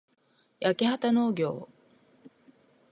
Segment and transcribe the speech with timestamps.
[0.59, 1.69] やきはたのうぎょ
[2.25, 2.29] う